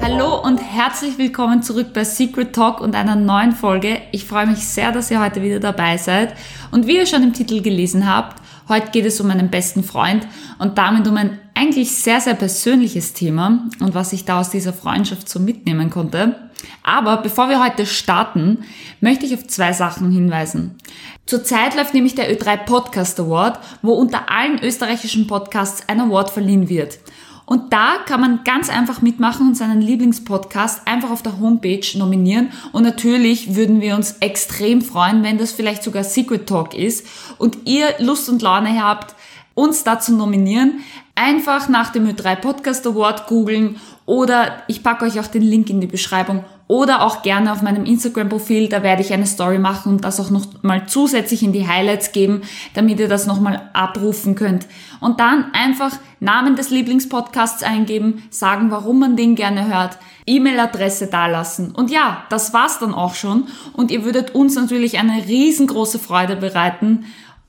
Hallo 0.00 0.40
und 0.42 0.58
herzlich 0.58 1.18
willkommen 1.18 1.62
zurück 1.62 1.88
bei 1.92 2.04
Secret 2.04 2.54
Talk 2.54 2.80
und 2.80 2.94
einer 2.94 3.16
neuen 3.16 3.52
Folge. 3.52 4.00
Ich 4.12 4.24
freue 4.24 4.46
mich 4.46 4.66
sehr, 4.66 4.92
dass 4.92 5.10
ihr 5.10 5.22
heute 5.22 5.42
wieder 5.42 5.60
dabei 5.60 5.98
seid. 5.98 6.34
Und 6.70 6.86
wie 6.86 6.96
ihr 6.96 7.06
schon 7.06 7.22
im 7.22 7.34
Titel 7.34 7.60
gelesen 7.60 8.10
habt, 8.10 8.40
heute 8.70 8.90
geht 8.90 9.04
es 9.04 9.20
um 9.20 9.26
meinen 9.26 9.50
besten 9.50 9.84
Freund 9.84 10.26
und 10.58 10.78
damit 10.78 11.06
um 11.06 11.18
ein 11.18 11.38
eigentlich 11.56 11.96
sehr, 11.96 12.20
sehr 12.20 12.34
persönliches 12.34 13.14
Thema 13.14 13.68
und 13.80 13.94
was 13.94 14.12
ich 14.12 14.24
da 14.24 14.40
aus 14.40 14.50
dieser 14.50 14.74
Freundschaft 14.74 15.28
so 15.28 15.40
mitnehmen 15.40 15.90
konnte. 15.90 16.50
Aber 16.82 17.16
bevor 17.18 17.48
wir 17.48 17.64
heute 17.64 17.86
starten, 17.86 18.58
möchte 19.00 19.26
ich 19.26 19.34
auf 19.34 19.46
zwei 19.46 19.72
Sachen 19.72 20.10
hinweisen. 20.10 20.76
Zurzeit 21.24 21.74
läuft 21.74 21.94
nämlich 21.94 22.14
der 22.14 22.30
Ö3 22.30 22.58
Podcast 22.58 23.18
Award, 23.18 23.58
wo 23.82 23.92
unter 23.94 24.30
allen 24.30 24.62
österreichischen 24.62 25.26
Podcasts 25.26 25.88
ein 25.88 26.00
Award 26.00 26.30
verliehen 26.30 26.68
wird. 26.68 26.98
Und 27.46 27.72
da 27.72 27.98
kann 28.04 28.20
man 28.20 28.40
ganz 28.44 28.68
einfach 28.68 29.02
mitmachen 29.02 29.46
und 29.46 29.56
seinen 29.56 29.80
Lieblingspodcast 29.80 30.86
einfach 30.86 31.10
auf 31.10 31.22
der 31.22 31.38
Homepage 31.38 31.86
nominieren. 31.96 32.50
Und 32.72 32.82
natürlich 32.82 33.54
würden 33.54 33.80
wir 33.80 33.94
uns 33.94 34.16
extrem 34.18 34.82
freuen, 34.82 35.22
wenn 35.22 35.38
das 35.38 35.52
vielleicht 35.52 35.84
sogar 35.84 36.02
Secret 36.04 36.48
Talk 36.48 36.74
ist 36.74 37.06
und 37.38 37.58
ihr 37.64 37.86
Lust 37.98 38.28
und 38.28 38.42
Laune 38.42 38.82
habt, 38.82 39.14
uns 39.54 39.84
da 39.84 40.00
zu 40.00 40.16
nominieren. 40.16 40.80
Einfach 41.18 41.70
nach 41.70 41.90
dem 41.90 42.06
Ö3 42.06 42.36
Podcast 42.36 42.86
Award 42.86 43.26
googeln 43.26 43.80
oder 44.04 44.62
ich 44.68 44.82
packe 44.82 45.06
euch 45.06 45.18
auch 45.18 45.26
den 45.26 45.42
Link 45.42 45.70
in 45.70 45.80
die 45.80 45.86
Beschreibung 45.86 46.44
oder 46.68 47.02
auch 47.02 47.22
gerne 47.22 47.52
auf 47.52 47.62
meinem 47.62 47.84
Instagram-Profil, 47.84 48.68
da 48.68 48.82
werde 48.82 49.00
ich 49.00 49.12
eine 49.12 49.26
Story 49.26 49.58
machen 49.58 49.92
und 49.92 50.04
das 50.04 50.18
auch 50.18 50.30
noch 50.30 50.46
mal 50.62 50.86
zusätzlich 50.86 51.42
in 51.42 51.52
die 51.52 51.66
Highlights 51.66 52.12
geben, 52.12 52.42
damit 52.74 52.98
ihr 52.98 53.08
das 53.08 53.26
nochmal 53.26 53.70
abrufen 53.72 54.34
könnt. 54.34 54.66
Und 55.00 55.20
dann 55.20 55.52
einfach 55.52 55.92
Namen 56.18 56.56
des 56.56 56.70
Lieblingspodcasts 56.70 57.62
eingeben, 57.62 58.24
sagen, 58.30 58.70
warum 58.70 58.98
man 58.98 59.16
den 59.16 59.36
gerne 59.36 59.72
hört, 59.72 59.98
E-Mail-Adresse 60.26 61.06
dalassen. 61.06 61.72
Und 61.72 61.90
ja, 61.90 62.24
das 62.30 62.52
war's 62.52 62.80
dann 62.80 62.94
auch 62.94 63.14
schon. 63.14 63.46
Und 63.72 63.92
ihr 63.92 64.04
würdet 64.04 64.34
uns 64.34 64.56
natürlich 64.56 64.98
eine 64.98 65.24
riesengroße 65.24 66.00
Freude 66.00 66.34
bereiten. 66.34 67.04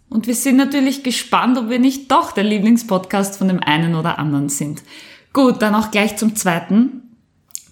Und 0.09 0.27
wir 0.27 0.35
sind 0.35 0.57
natürlich 0.57 1.03
gespannt, 1.03 1.57
ob 1.57 1.69
wir 1.69 1.79
nicht 1.79 2.11
doch 2.11 2.31
der 2.31 2.43
Lieblingspodcast 2.43 3.37
von 3.37 3.47
dem 3.47 3.59
einen 3.59 3.95
oder 3.95 4.19
anderen 4.19 4.49
sind. 4.49 4.83
Gut, 5.33 5.61
dann 5.61 5.75
auch 5.75 5.91
gleich 5.91 6.17
zum 6.17 6.35
zweiten. 6.35 7.17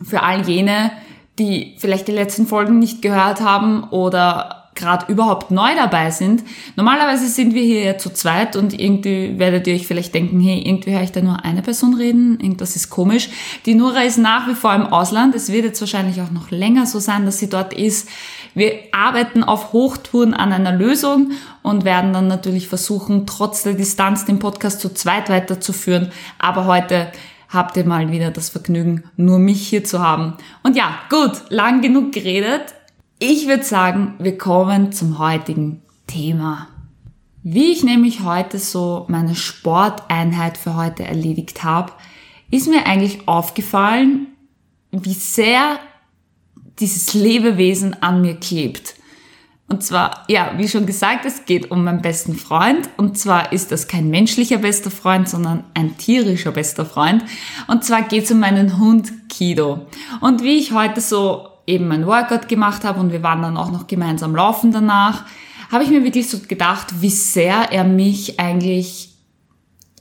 Für 0.04 0.24
all 0.24 0.48
jene, 0.48 0.92
die 1.40 1.76
vielleicht 1.78 2.08
die 2.08 2.12
letzten 2.12 2.48
Folgen 2.48 2.80
nicht 2.80 3.02
gehört 3.02 3.42
haben 3.42 3.86
oder 3.86 4.66
gerade 4.76 5.12
überhaupt 5.12 5.52
neu 5.52 5.74
dabei 5.76 6.12
sind. 6.12 6.44
Normalerweise 6.76 7.28
sind 7.28 7.54
wir 7.54 7.64
hier 7.64 7.84
ja 7.84 7.98
zu 7.98 8.12
zweit 8.12 8.56
und 8.58 8.78
irgendwie 8.78 9.40
werdet 9.40 9.66
ihr 9.68 9.74
euch 9.74 9.88
vielleicht 9.88 10.14
denken, 10.14 10.40
hey, 10.42 10.62
irgendwie 10.66 10.92
höre 10.92 11.02
ich 11.02 11.14
da 11.14 11.22
nur 11.22 11.44
eine 11.44 11.62
Person 11.62 11.96
reden, 11.96 12.38
irgendwas 12.42 12.76
ist 12.76 12.90
komisch. 12.90 13.30
Die 13.66 13.74
Nora 13.74 14.02
ist 14.02 14.18
nach 14.18 14.48
wie 14.48 14.54
vor 14.54 14.76
im 14.76 14.86
Ausland. 14.86 15.34
Es 15.34 15.52
wird 15.52 15.64
jetzt 15.64 15.80
wahrscheinlich 15.80 16.22
auch 16.22 16.32
noch 16.32 16.52
länger 16.52 16.86
so 16.86 17.00
sein, 17.00 17.26
dass 17.26 17.40
sie 17.40 17.50
dort 17.50 17.74
ist. 17.74 18.10
Wir 18.56 18.80
arbeiten 18.94 19.44
auf 19.44 19.74
Hochtouren 19.74 20.34
an 20.34 20.54
einer 20.54 20.72
Lösung 20.72 21.32
und 21.62 21.84
werden 21.84 22.14
dann 22.14 22.28
natürlich 22.28 22.70
versuchen, 22.70 23.28
trotz 23.28 23.64
der 23.64 23.74
Distanz 23.74 24.26
den 24.26 24.40
Podcast 24.40 24.80
zu 24.80 24.94
zweit 24.94 25.30
weiterzuführen. 25.30 26.12
Aber 26.40 26.66
heute 26.66 27.12
habt 27.50 27.76
ihr 27.78 27.86
mal 27.86 28.12
wieder 28.12 28.32
das 28.32 28.50
Vergnügen, 28.50 29.04
nur 29.18 29.40
mich 29.40 29.68
hier 29.68 29.84
zu 29.84 30.02
haben. 30.02 30.36
Und 30.64 30.78
ja, 30.78 30.98
gut, 31.10 31.44
lang 31.50 31.82
genug 31.82 32.14
geredet. 32.14 32.74
Ich 33.20 33.48
würde 33.48 33.64
sagen, 33.64 34.16
wir 34.20 34.38
kommen 34.38 34.94
zum 34.94 35.20
heutigen 35.20 35.82
Thema. 36.08 36.70
Wie 37.44 37.72
ich 37.72 37.84
nämlich 37.84 38.24
heute 38.24 38.58
so 38.58 39.06
meine 39.10 39.36
Sporteinheit 39.36 40.58
für 40.58 40.76
heute 40.76 41.04
erledigt 41.04 41.64
habe, 41.64 41.92
ist 42.52 42.68
mir 42.68 42.86
eigentlich 42.86 43.28
aufgefallen, 43.28 44.28
wie 44.92 45.14
sehr 45.14 45.78
dieses 46.80 47.14
Lebewesen 47.14 48.02
an 48.02 48.22
mir 48.22 48.36
klebt. 48.36 48.96
Und 49.68 49.84
zwar, 49.84 50.26
ja, 50.28 50.54
wie 50.58 50.68
schon 50.68 50.86
gesagt, 50.86 51.26
es 51.26 51.46
geht 51.46 51.72
um 51.72 51.84
meinen 51.84 52.02
besten 52.02 52.36
Freund. 52.36 52.88
Und 52.98 53.18
zwar 53.18 53.52
ist 53.52 53.72
das 53.72 53.88
kein 53.88 54.10
menschlicher 54.10 54.60
bester 54.60 54.92
Freund, 54.92 55.28
sondern 55.28 55.64
ein 55.74 55.98
tierischer 55.98 56.52
bester 56.52 56.86
Freund. 56.86 57.24
Und 57.68 57.84
zwar 57.84 58.04
geht 58.04 58.26
es 58.26 58.32
um 58.32 58.40
meinen 58.40 58.78
Hund 58.78 59.12
Kido. 59.30 59.88
Und 60.22 60.44
wie 60.44 60.58
ich 60.58 60.72
heute 60.72 61.02
so 61.02 61.48
eben 61.66 61.88
mein 61.88 62.06
Workout 62.06 62.48
gemacht 62.48 62.84
habe 62.84 63.00
und 63.00 63.12
wir 63.12 63.24
waren 63.24 63.42
dann 63.42 63.58
auch 63.58 63.72
noch 63.72 63.88
gemeinsam 63.88 64.36
laufen 64.36 64.72
danach, 64.72 65.26
habe 65.72 65.84
ich 65.84 65.90
mir 65.90 66.04
wirklich 66.04 66.30
so 66.30 66.40
gedacht, 66.40 67.02
wie 67.02 67.10
sehr 67.10 67.72
er 67.72 67.84
mich 67.84 68.40
eigentlich 68.40 69.15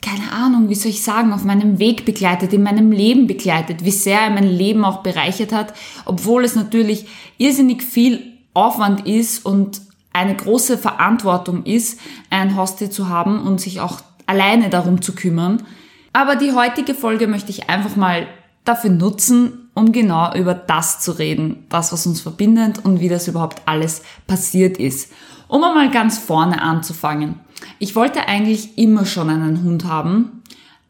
keine 0.04 0.32
Ahnung, 0.32 0.68
wie 0.68 0.74
soll 0.74 0.90
ich 0.90 1.02
sagen, 1.02 1.32
auf 1.32 1.44
meinem 1.44 1.78
Weg 1.78 2.04
begleitet, 2.04 2.52
in 2.52 2.62
meinem 2.62 2.92
Leben 2.92 3.26
begleitet, 3.26 3.84
wie 3.84 3.90
sehr 3.90 4.20
er 4.20 4.30
mein 4.30 4.46
Leben 4.46 4.84
auch 4.84 5.02
bereichert 5.02 5.52
hat, 5.52 5.72
obwohl 6.04 6.44
es 6.44 6.54
natürlich 6.54 7.06
irrsinnig 7.38 7.82
viel 7.82 8.22
Aufwand 8.52 9.06
ist 9.06 9.46
und 9.46 9.80
eine 10.12 10.36
große 10.36 10.76
Verantwortung 10.76 11.64
ist, 11.64 11.98
ein 12.30 12.54
Haustier 12.54 12.90
zu 12.90 13.08
haben 13.08 13.40
und 13.40 13.60
sich 13.60 13.80
auch 13.80 14.00
alleine 14.26 14.68
darum 14.68 15.00
zu 15.00 15.14
kümmern. 15.14 15.62
Aber 16.12 16.36
die 16.36 16.52
heutige 16.52 16.94
Folge 16.94 17.26
möchte 17.26 17.50
ich 17.50 17.70
einfach 17.70 17.96
mal 17.96 18.26
dafür 18.64 18.90
nutzen, 18.90 19.70
um 19.74 19.90
genau 19.90 20.34
über 20.34 20.54
das 20.54 21.00
zu 21.00 21.12
reden, 21.12 21.64
das, 21.68 21.92
was 21.92 22.06
uns 22.06 22.20
verbindet 22.20 22.84
und 22.84 23.00
wie 23.00 23.08
das 23.08 23.26
überhaupt 23.26 23.62
alles 23.66 24.02
passiert 24.26 24.76
ist. 24.76 25.10
Um 25.48 25.62
einmal 25.62 25.90
ganz 25.90 26.18
vorne 26.18 26.62
anzufangen. 26.62 27.40
Ich 27.78 27.94
wollte 27.96 28.28
eigentlich 28.28 28.78
immer 28.78 29.06
schon 29.06 29.30
einen 29.30 29.62
Hund 29.62 29.84
haben. 29.84 30.42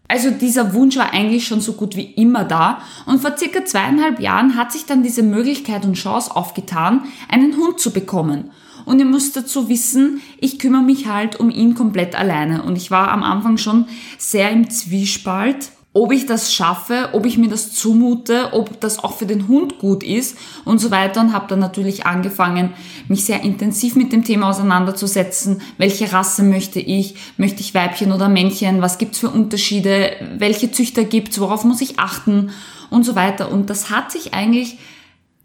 Also 0.06 0.30
dieser 0.30 0.74
Wunsch 0.74 0.96
war 0.96 1.12
eigentlich 1.12 1.46
schon 1.46 1.60
so 1.60 1.72
gut 1.72 1.96
wie 1.96 2.04
immer 2.04 2.44
da 2.44 2.82
und 3.06 3.20
vor 3.20 3.36
circa 3.38 3.64
zweieinhalb 3.64 4.20
Jahren 4.20 4.54
hat 4.54 4.70
sich 4.70 4.84
dann 4.84 5.02
diese 5.02 5.22
Möglichkeit 5.22 5.86
und 5.86 5.94
Chance 5.94 6.36
aufgetan, 6.36 7.04
einen 7.28 7.56
Hund 7.56 7.80
zu 7.80 7.90
bekommen. 7.90 8.50
Und 8.84 8.98
ihr 8.98 9.06
müsst 9.06 9.34
dazu 9.34 9.70
wissen, 9.70 10.20
ich 10.38 10.58
kümmere 10.58 10.82
mich 10.82 11.08
halt 11.08 11.40
um 11.40 11.48
ihn 11.48 11.74
komplett 11.74 12.14
alleine 12.14 12.62
und 12.62 12.76
ich 12.76 12.90
war 12.90 13.10
am 13.10 13.22
Anfang 13.22 13.56
schon 13.56 13.86
sehr 14.18 14.50
im 14.50 14.68
Zwiespalt, 14.68 15.70
ob 15.96 16.10
ich 16.10 16.26
das 16.26 16.52
schaffe, 16.52 17.10
ob 17.12 17.24
ich 17.24 17.38
mir 17.38 17.48
das 17.48 17.72
zumute, 17.72 18.52
ob 18.52 18.80
das 18.80 18.98
auch 18.98 19.16
für 19.16 19.26
den 19.26 19.46
Hund 19.46 19.78
gut 19.78 20.02
ist 20.02 20.36
und 20.64 20.80
so 20.80 20.90
weiter 20.90 21.20
und 21.20 21.32
habe 21.32 21.46
dann 21.48 21.60
natürlich 21.60 22.04
angefangen, 22.04 22.74
mich 23.06 23.24
sehr 23.24 23.42
intensiv 23.42 23.94
mit 23.94 24.12
dem 24.12 24.24
Thema 24.24 24.50
auseinanderzusetzen. 24.50 25.62
Welche 25.78 26.12
Rasse 26.12 26.42
möchte 26.42 26.80
ich? 26.80 27.14
Möchte 27.36 27.60
ich 27.60 27.74
Weibchen 27.74 28.10
oder 28.10 28.28
Männchen? 28.28 28.82
Was 28.82 28.98
gibt's 28.98 29.20
für 29.20 29.30
Unterschiede? 29.30 30.10
Welche 30.36 30.72
Züchter 30.72 31.04
gibt's? 31.04 31.38
Worauf 31.38 31.62
muss 31.62 31.80
ich 31.80 32.00
achten? 32.00 32.50
Und 32.90 33.04
so 33.04 33.14
weiter. 33.14 33.52
Und 33.52 33.70
das 33.70 33.88
hat 33.88 34.10
sich 34.10 34.34
eigentlich 34.34 34.78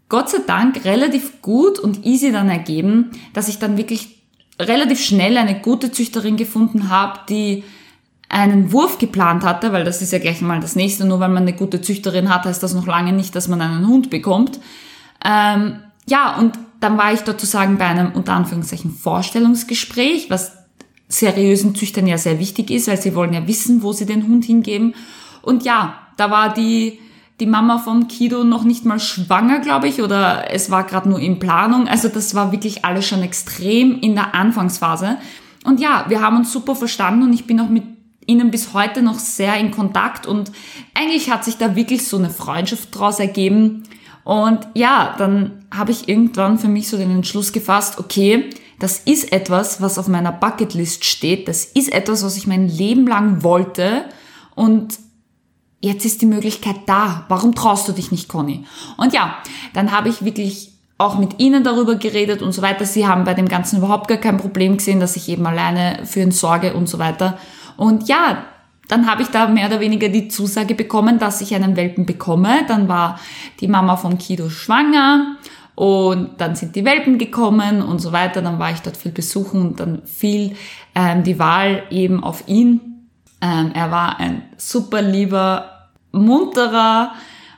Gott 0.08 0.30
sei 0.30 0.38
Dank 0.44 0.84
relativ 0.84 1.42
gut 1.42 1.78
und 1.78 2.04
easy 2.04 2.32
dann 2.32 2.48
ergeben, 2.48 3.12
dass 3.34 3.48
ich 3.48 3.60
dann 3.60 3.76
wirklich 3.76 4.20
relativ 4.58 5.00
schnell 5.00 5.38
eine 5.38 5.60
gute 5.60 5.92
Züchterin 5.92 6.36
gefunden 6.36 6.90
habe, 6.90 7.20
die 7.28 7.62
einen 8.30 8.72
Wurf 8.72 8.98
geplant 8.98 9.44
hatte, 9.44 9.72
weil 9.72 9.84
das 9.84 10.00
ist 10.00 10.12
ja 10.12 10.20
gleich 10.20 10.40
mal 10.40 10.60
das 10.60 10.76
nächste, 10.76 11.04
nur 11.04 11.20
weil 11.20 11.28
man 11.28 11.42
eine 11.42 11.52
gute 11.52 11.82
Züchterin 11.82 12.32
hat, 12.32 12.44
heißt 12.44 12.62
das 12.62 12.74
noch 12.74 12.86
lange 12.86 13.12
nicht, 13.12 13.34
dass 13.34 13.48
man 13.48 13.60
einen 13.60 13.88
Hund 13.88 14.08
bekommt. 14.08 14.60
Ähm, 15.24 15.80
ja, 16.06 16.36
und 16.38 16.58
dann 16.78 16.96
war 16.96 17.12
ich 17.12 17.20
dort 17.20 17.40
zu 17.40 17.46
sagen 17.46 17.76
bei 17.76 17.86
einem 17.86 18.12
unter 18.12 18.32
Anführungszeichen 18.32 18.92
Vorstellungsgespräch, 18.92 20.30
was 20.30 20.52
seriösen 21.08 21.74
Züchtern 21.74 22.06
ja 22.06 22.18
sehr 22.18 22.38
wichtig 22.38 22.70
ist, 22.70 22.86
weil 22.86 23.00
sie 23.00 23.16
wollen 23.16 23.32
ja 23.32 23.46
wissen, 23.48 23.82
wo 23.82 23.92
sie 23.92 24.06
den 24.06 24.26
Hund 24.28 24.44
hingeben. 24.44 24.94
Und 25.42 25.64
ja, 25.64 25.94
da 26.16 26.30
war 26.30 26.54
die, 26.54 27.00
die 27.40 27.46
Mama 27.46 27.78
vom 27.78 28.06
Kido 28.06 28.44
noch 28.44 28.62
nicht 28.62 28.84
mal 28.84 29.00
schwanger, 29.00 29.58
glaube 29.58 29.88
ich, 29.88 30.02
oder 30.02 30.52
es 30.52 30.70
war 30.70 30.84
gerade 30.84 31.08
nur 31.08 31.18
in 31.18 31.40
Planung. 31.40 31.88
Also 31.88 32.08
das 32.08 32.36
war 32.36 32.52
wirklich 32.52 32.84
alles 32.84 33.08
schon 33.08 33.22
extrem 33.22 33.98
in 33.98 34.14
der 34.14 34.36
Anfangsphase. 34.36 35.16
Und 35.64 35.80
ja, 35.80 36.04
wir 36.08 36.22
haben 36.22 36.36
uns 36.36 36.52
super 36.52 36.76
verstanden 36.76 37.24
und 37.24 37.32
ich 37.32 37.46
bin 37.46 37.60
auch 37.60 37.68
mit 37.68 37.99
ihnen 38.26 38.50
bis 38.50 38.74
heute 38.74 39.02
noch 39.02 39.18
sehr 39.18 39.56
in 39.56 39.70
Kontakt 39.70 40.26
und 40.26 40.52
eigentlich 40.94 41.30
hat 41.30 41.44
sich 41.44 41.56
da 41.56 41.74
wirklich 41.74 42.06
so 42.06 42.16
eine 42.16 42.30
Freundschaft 42.30 42.88
draus 42.92 43.18
ergeben. 43.18 43.84
Und 44.24 44.60
ja, 44.74 45.14
dann 45.18 45.64
habe 45.74 45.92
ich 45.92 46.08
irgendwann 46.08 46.58
für 46.58 46.68
mich 46.68 46.88
so 46.88 46.96
den 46.96 47.10
Entschluss 47.10 47.52
gefasst, 47.52 47.98
okay, 47.98 48.50
das 48.78 48.98
ist 48.98 49.32
etwas, 49.32 49.82
was 49.82 49.98
auf 49.98 50.08
meiner 50.08 50.32
Bucketlist 50.32 51.04
steht, 51.04 51.48
das 51.48 51.64
ist 51.64 51.92
etwas, 51.92 52.24
was 52.24 52.36
ich 52.36 52.46
mein 52.46 52.68
Leben 52.68 53.06
lang 53.06 53.42
wollte 53.42 54.04
und 54.54 54.98
jetzt 55.80 56.04
ist 56.04 56.22
die 56.22 56.26
Möglichkeit 56.26 56.76
da. 56.86 57.24
Warum 57.28 57.54
traust 57.54 57.88
du 57.88 57.92
dich 57.92 58.10
nicht, 58.10 58.28
Conny? 58.28 58.64
Und 58.96 59.12
ja, 59.12 59.38
dann 59.72 59.92
habe 59.92 60.08
ich 60.08 60.24
wirklich 60.24 60.72
auch 60.98 61.18
mit 61.18 61.40
ihnen 61.40 61.64
darüber 61.64 61.94
geredet 61.94 62.42
und 62.42 62.52
so 62.52 62.60
weiter. 62.60 62.84
Sie 62.84 63.06
haben 63.06 63.24
bei 63.24 63.32
dem 63.32 63.48
Ganzen 63.48 63.78
überhaupt 63.78 64.06
gar 64.08 64.18
kein 64.18 64.36
Problem 64.36 64.76
gesehen, 64.76 65.00
dass 65.00 65.16
ich 65.16 65.30
eben 65.30 65.46
alleine 65.46 66.04
für 66.04 66.20
ihn 66.20 66.30
sorge 66.30 66.74
und 66.74 66.88
so 66.88 66.98
weiter. 66.98 67.38
Und 67.80 68.08
ja, 68.08 68.44
dann 68.88 69.10
habe 69.10 69.22
ich 69.22 69.28
da 69.28 69.48
mehr 69.48 69.66
oder 69.66 69.80
weniger 69.80 70.10
die 70.10 70.28
Zusage 70.28 70.74
bekommen, 70.74 71.18
dass 71.18 71.40
ich 71.40 71.54
einen 71.54 71.76
Welpen 71.76 72.04
bekomme. 72.04 72.66
Dann 72.68 72.88
war 72.88 73.18
die 73.58 73.68
Mama 73.68 73.96
von 73.96 74.18
Kido 74.18 74.50
schwanger 74.50 75.38
Und 75.76 76.38
dann 76.42 76.56
sind 76.56 76.76
die 76.76 76.84
Welpen 76.84 77.16
gekommen 77.16 77.80
und 77.80 77.98
so 78.00 78.12
weiter. 78.12 78.42
Dann 78.42 78.58
war 78.58 78.70
ich 78.70 78.80
dort 78.80 78.98
viel 78.98 79.12
besuchen 79.12 79.62
und 79.62 79.80
dann 79.80 80.02
fiel 80.04 80.56
ähm, 80.94 81.22
die 81.22 81.38
Wahl 81.38 81.84
eben 81.88 82.22
auf 82.22 82.46
ihn. 82.48 83.08
Ähm, 83.40 83.70
er 83.72 83.90
war 83.90 84.20
ein 84.20 84.42
super 84.58 85.00
lieber, 85.00 85.88
munterer 86.12 87.12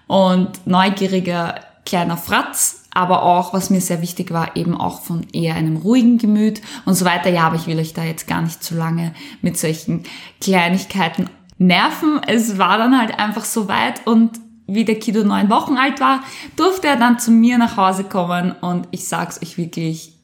und 0.07 0.65
neugieriger 0.69 1.57
kleiner 1.85 2.17
Fratz, 2.17 2.82
aber 2.95 3.23
auch, 3.23 3.55
was 3.55 3.71
mir 3.71 3.81
sehr 3.81 4.03
wichtig 4.03 4.33
war, 4.33 4.57
eben 4.57 4.77
auch 4.77 5.01
von 5.01 5.27
eher 5.33 5.55
einem 5.55 5.79
ruhigen 5.79 6.19
Gemüt 6.19 6.61
und 6.85 6.95
so 6.95 7.05
weiter. 7.05 7.31
Ja, 7.31 7.47
aber 7.47 7.57
ich 7.57 7.67
will 7.67 7.79
euch 7.79 7.95
da 7.95 8.05
jetzt 8.05 8.29
gar 8.29 8.43
nicht 8.43 8.63
zu 8.63 8.75
lange 8.75 9.15
mit 9.41 9.59
solchen 9.59 10.05
Kleinigkeiten 10.41 11.31
nerven. 11.59 12.21
Es 12.27 12.59
war 12.59 12.77
dann 12.77 12.99
halt 12.99 13.19
einfach 13.19 13.45
so 13.45 13.69
weit 13.69 14.07
und 14.07 14.39
wie 14.67 14.85
der 14.85 14.99
Kido 14.99 15.25
neun 15.25 15.51
Wochen 15.51 15.77
alt 15.77 16.01
war, 16.01 16.23
durfte 16.57 16.89
er 16.89 16.97
dann 16.97 17.19
zu 17.19 17.31
mir 17.31 17.59
nach 17.59 17.77
Hause 17.77 18.05
kommen 18.05 18.53
und 18.53 18.89
ich 18.91 19.07
sag's 19.07 19.41
euch 19.43 19.59
wirklich, 19.59 20.19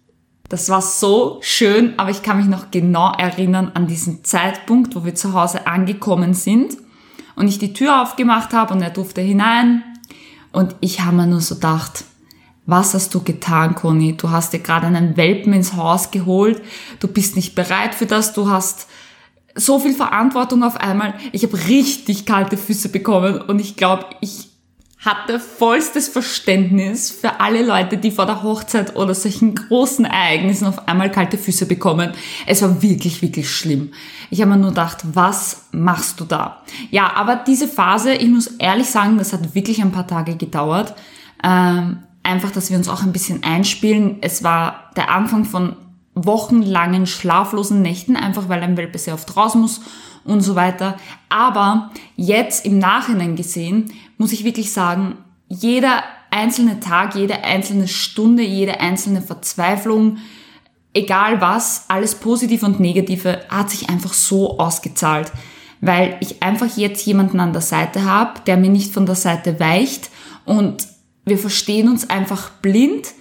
das 0.48 0.70
war 0.70 0.80
so 0.80 1.38
schön, 1.42 1.94
aber 1.98 2.10
ich 2.10 2.22
kann 2.22 2.38
mich 2.38 2.46
noch 2.46 2.70
genau 2.70 3.12
erinnern 3.12 3.72
an 3.74 3.86
diesen 3.86 4.24
Zeitpunkt, 4.24 4.94
wo 4.94 5.04
wir 5.04 5.14
zu 5.14 5.34
Hause 5.34 5.66
angekommen 5.66 6.32
sind 6.34 6.76
und 7.36 7.48
ich 7.48 7.58
die 7.58 7.74
Tür 7.74 8.02
aufgemacht 8.02 8.52
habe 8.52 8.72
und 8.72 8.80
er 8.80 8.90
durfte 8.90 9.20
hinein 9.20 9.82
und 10.52 10.76
ich 10.80 11.00
habe 11.00 11.16
mir 11.16 11.26
nur 11.26 11.40
so 11.40 11.56
gedacht, 11.56 12.04
was 12.68 12.92
hast 12.92 13.14
du 13.14 13.22
getan, 13.22 13.74
Conny? 13.74 14.14
Du 14.14 14.30
hast 14.30 14.52
dir 14.52 14.58
gerade 14.58 14.86
einen 14.86 15.16
Welpen 15.16 15.54
ins 15.54 15.74
Haus 15.74 16.10
geholt, 16.10 16.60
du 17.00 17.08
bist 17.08 17.34
nicht 17.34 17.54
bereit 17.54 17.94
für 17.94 18.04
das, 18.04 18.34
du 18.34 18.50
hast 18.50 18.86
so 19.54 19.78
viel 19.78 19.94
Verantwortung 19.94 20.62
auf 20.62 20.76
einmal. 20.76 21.14
Ich 21.32 21.42
habe 21.44 21.58
richtig 21.66 22.26
kalte 22.26 22.58
Füße 22.58 22.90
bekommen 22.90 23.40
und 23.40 23.58
ich 23.58 23.76
glaube, 23.76 24.04
ich 24.20 24.50
hatte 24.98 25.40
vollstes 25.40 26.08
Verständnis 26.08 27.10
für 27.10 27.40
alle 27.40 27.64
Leute, 27.64 27.96
die 27.96 28.10
vor 28.10 28.26
der 28.26 28.42
Hochzeit 28.42 28.96
oder 28.96 29.14
solchen 29.14 29.54
großen 29.54 30.04
Ereignissen 30.04 30.66
auf 30.66 30.86
einmal 30.86 31.10
kalte 31.10 31.38
Füße 31.38 31.64
bekommen. 31.64 32.12
Es 32.46 32.60
war 32.60 32.82
wirklich, 32.82 33.22
wirklich 33.22 33.50
schlimm. 33.50 33.92
Ich 34.28 34.42
habe 34.42 34.50
mir 34.50 34.58
nur 34.58 34.70
gedacht, 34.70 34.98
was 35.14 35.62
machst 35.72 36.20
du 36.20 36.24
da? 36.24 36.62
Ja, 36.90 37.14
aber 37.14 37.36
diese 37.36 37.66
Phase, 37.66 38.12
ich 38.12 38.28
muss 38.28 38.48
ehrlich 38.58 38.90
sagen, 38.90 39.16
das 39.16 39.32
hat 39.32 39.54
wirklich 39.54 39.80
ein 39.80 39.92
paar 39.92 40.06
Tage 40.06 40.36
gedauert. 40.36 40.94
Ähm, 41.42 42.00
einfach, 42.28 42.50
dass 42.50 42.70
wir 42.70 42.76
uns 42.76 42.88
auch 42.88 43.02
ein 43.02 43.12
bisschen 43.12 43.42
einspielen. 43.42 44.18
Es 44.20 44.44
war 44.44 44.90
der 44.96 45.10
Anfang 45.10 45.44
von 45.44 45.76
wochenlangen 46.14 47.06
schlaflosen 47.06 47.82
Nächten, 47.82 48.16
einfach 48.16 48.48
weil 48.48 48.62
ein 48.62 48.76
Welpe 48.76 48.98
sehr 48.98 49.14
oft 49.14 49.36
raus 49.36 49.54
muss 49.54 49.80
und 50.24 50.42
so 50.42 50.54
weiter. 50.54 50.96
Aber 51.28 51.90
jetzt 52.16 52.66
im 52.66 52.78
Nachhinein 52.78 53.34
gesehen, 53.34 53.92
muss 54.18 54.32
ich 54.32 54.44
wirklich 54.44 54.72
sagen, 54.72 55.16
jeder 55.48 56.02
einzelne 56.30 56.80
Tag, 56.80 57.14
jede 57.14 57.44
einzelne 57.44 57.88
Stunde, 57.88 58.42
jede 58.42 58.80
einzelne 58.80 59.22
Verzweiflung, 59.22 60.18
egal 60.92 61.40
was, 61.40 61.86
alles 61.88 62.16
Positive 62.16 62.66
und 62.66 62.80
Negative, 62.80 63.40
hat 63.48 63.70
sich 63.70 63.88
einfach 63.88 64.12
so 64.12 64.58
ausgezahlt. 64.58 65.32
Weil 65.80 66.16
ich 66.20 66.42
einfach 66.42 66.76
jetzt 66.76 67.06
jemanden 67.06 67.40
an 67.40 67.52
der 67.52 67.62
Seite 67.62 68.04
habe, 68.04 68.40
der 68.46 68.56
mir 68.56 68.70
nicht 68.70 68.92
von 68.92 69.06
der 69.06 69.14
Seite 69.14 69.60
weicht 69.60 70.10
und 70.44 70.88
wir 71.28 71.38
verstehen 71.38 71.88
uns 71.88 72.10
einfach 72.10 72.50
blind 72.50 73.14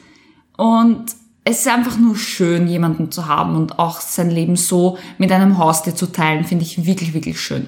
und 0.57 1.05
es 1.43 1.59
ist 1.59 1.67
einfach 1.67 1.97
nur 1.97 2.17
schön, 2.17 2.67
jemanden 2.67 3.09
zu 3.09 3.27
haben 3.27 3.55
und 3.55 3.79
auch 3.79 4.01
sein 4.01 4.29
Leben 4.29 4.57
so 4.57 4.97
mit 5.17 5.31
einem 5.31 5.57
Haustier 5.57 5.95
zu 5.95 6.07
teilen, 6.11 6.43
finde 6.43 6.65
ich 6.65 6.85
wirklich, 6.85 7.13
wirklich 7.13 7.39
schön. 7.39 7.67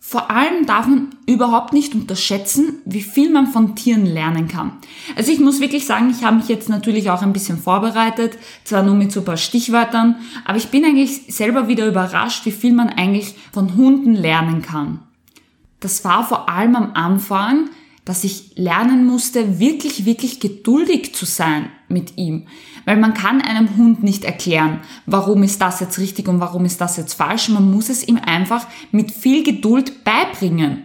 Vor 0.00 0.30
allem 0.30 0.64
darf 0.64 0.86
man 0.86 1.08
überhaupt 1.26 1.72
nicht 1.72 1.94
unterschätzen, 1.94 2.82
wie 2.84 3.00
viel 3.00 3.30
man 3.30 3.46
von 3.46 3.74
Tieren 3.74 4.06
lernen 4.06 4.48
kann. 4.48 4.72
Also 5.16 5.32
ich 5.32 5.40
muss 5.40 5.60
wirklich 5.60 5.86
sagen, 5.86 6.10
ich 6.10 6.24
habe 6.24 6.36
mich 6.36 6.48
jetzt 6.48 6.68
natürlich 6.68 7.10
auch 7.10 7.22
ein 7.22 7.32
bisschen 7.32 7.58
vorbereitet, 7.58 8.38
zwar 8.64 8.82
nur 8.82 8.94
mit 8.94 9.12
so 9.12 9.20
ein 9.20 9.26
paar 9.26 9.36
Stichwörtern, 9.36 10.16
aber 10.44 10.56
ich 10.56 10.68
bin 10.68 10.84
eigentlich 10.84 11.34
selber 11.34 11.68
wieder 11.68 11.86
überrascht, 11.86 12.46
wie 12.46 12.52
viel 12.52 12.74
man 12.74 12.90
eigentlich 12.90 13.34
von 13.52 13.76
Hunden 13.76 14.14
lernen 14.14 14.62
kann. 14.62 15.00
Das 15.80 16.04
war 16.04 16.26
vor 16.26 16.48
allem 16.48 16.76
am 16.76 16.92
Anfang 16.94 17.70
dass 18.04 18.24
ich 18.24 18.52
lernen 18.56 19.06
musste, 19.06 19.58
wirklich, 19.58 20.04
wirklich 20.04 20.40
geduldig 20.40 21.14
zu 21.14 21.24
sein 21.24 21.70
mit 21.88 22.18
ihm. 22.18 22.46
Weil 22.84 22.98
man 22.98 23.14
kann 23.14 23.40
einem 23.40 23.76
Hund 23.76 24.02
nicht 24.02 24.24
erklären, 24.24 24.80
warum 25.06 25.42
ist 25.42 25.60
das 25.60 25.80
jetzt 25.80 25.98
richtig 25.98 26.28
und 26.28 26.40
warum 26.40 26.64
ist 26.66 26.80
das 26.80 26.96
jetzt 26.96 27.14
falsch. 27.14 27.48
Man 27.48 27.70
muss 27.70 27.88
es 27.88 28.06
ihm 28.06 28.16
einfach 28.18 28.66
mit 28.92 29.10
viel 29.10 29.42
Geduld 29.42 30.04
beibringen. 30.04 30.84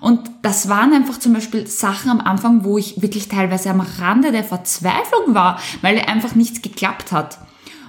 Und 0.00 0.30
das 0.42 0.68
waren 0.68 0.92
einfach 0.92 1.18
zum 1.18 1.34
Beispiel 1.34 1.66
Sachen 1.66 2.10
am 2.10 2.20
Anfang, 2.20 2.64
wo 2.64 2.78
ich 2.78 3.02
wirklich 3.02 3.28
teilweise 3.28 3.70
am 3.70 3.80
Rande 3.80 4.32
der 4.32 4.44
Verzweiflung 4.44 5.34
war, 5.34 5.60
weil 5.82 5.98
einfach 5.98 6.34
nichts 6.34 6.62
geklappt 6.62 7.12
hat. 7.12 7.38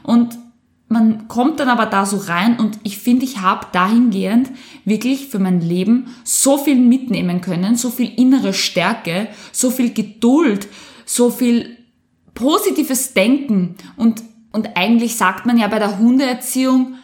Und 0.03 0.37
man 0.91 1.29
kommt 1.29 1.61
dann 1.61 1.69
aber 1.69 1.85
da 1.85 2.05
so 2.05 2.17
rein 2.17 2.59
und 2.59 2.77
ich 2.83 2.97
finde, 2.97 3.23
ich 3.23 3.39
habe 3.39 3.67
dahingehend 3.71 4.51
wirklich 4.83 5.27
für 5.27 5.39
mein 5.39 5.61
Leben 5.61 6.13
so 6.25 6.57
viel 6.57 6.75
mitnehmen 6.75 7.39
können, 7.39 7.77
so 7.77 7.89
viel 7.89 8.11
innere 8.17 8.53
Stärke, 8.53 9.29
so 9.53 9.71
viel 9.71 9.93
Geduld, 9.93 10.67
so 11.05 11.29
viel 11.29 11.77
positives 12.33 13.13
Denken 13.13 13.75
und, 13.95 14.21
und 14.51 14.75
eigentlich 14.75 15.15
sagt 15.15 15.45
man 15.45 15.57
ja 15.57 15.67
bei 15.67 15.79
der 15.79 15.97
Hundeerziehung, 15.97 16.95